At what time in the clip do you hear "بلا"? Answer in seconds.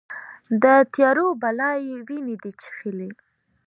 1.41-1.71